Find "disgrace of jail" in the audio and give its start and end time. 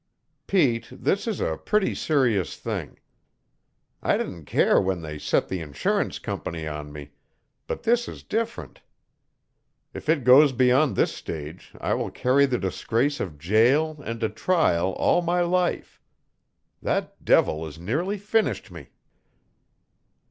12.57-13.99